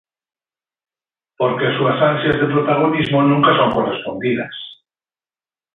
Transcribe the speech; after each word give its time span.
Porque 1.39 1.63
as 1.67 1.75
súas 1.77 1.99
ansias 2.11 2.37
de 2.41 2.51
protagonismo 2.53 3.19
nunca 3.21 3.51
son 3.59 3.69
correspondidas. 3.77 4.55